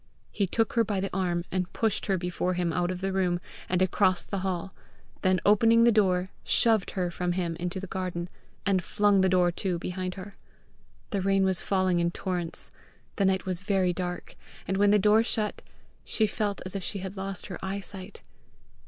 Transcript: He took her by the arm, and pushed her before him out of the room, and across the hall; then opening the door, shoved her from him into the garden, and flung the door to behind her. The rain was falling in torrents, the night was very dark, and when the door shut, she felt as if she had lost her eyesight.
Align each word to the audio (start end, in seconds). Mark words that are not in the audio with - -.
He 0.31 0.47
took 0.47 0.73
her 0.73 0.83
by 0.83 0.99
the 0.99 1.15
arm, 1.15 1.45
and 1.51 1.71
pushed 1.73 2.07
her 2.07 2.17
before 2.17 2.55
him 2.55 2.73
out 2.73 2.89
of 2.89 3.01
the 3.01 3.13
room, 3.13 3.39
and 3.69 3.83
across 3.83 4.25
the 4.25 4.39
hall; 4.39 4.73
then 5.21 5.39
opening 5.45 5.83
the 5.83 5.91
door, 5.91 6.29
shoved 6.43 6.89
her 6.97 7.11
from 7.11 7.33
him 7.33 7.55
into 7.57 7.79
the 7.79 7.85
garden, 7.85 8.27
and 8.65 8.83
flung 8.83 9.21
the 9.21 9.29
door 9.29 9.51
to 9.51 9.77
behind 9.77 10.15
her. 10.15 10.37
The 11.11 11.21
rain 11.21 11.43
was 11.45 11.61
falling 11.61 11.99
in 11.99 12.09
torrents, 12.09 12.71
the 13.17 13.25
night 13.25 13.45
was 13.45 13.61
very 13.61 13.93
dark, 13.93 14.35
and 14.67 14.75
when 14.75 14.89
the 14.89 14.97
door 14.97 15.21
shut, 15.21 15.61
she 16.03 16.25
felt 16.25 16.61
as 16.65 16.75
if 16.75 16.81
she 16.81 16.97
had 16.97 17.15
lost 17.15 17.45
her 17.45 17.59
eyesight. 17.63 18.23